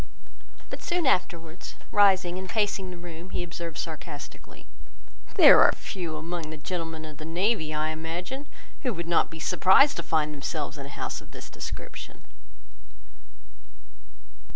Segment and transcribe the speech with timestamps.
[0.71, 4.65] But soon afterwards, rising and pacing the room, he observed sarcastically—
[5.35, 8.47] "There are few among the gentlemen of the navy, I imagine,
[8.81, 12.21] who would not be surprised to find themselves in a house of this description."